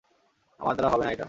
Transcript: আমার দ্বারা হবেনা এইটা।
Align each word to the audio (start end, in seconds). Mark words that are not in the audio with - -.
আমার 0.59 0.75
দ্বারা 0.75 0.89
হবেনা 0.89 1.09
এইটা। 1.09 1.19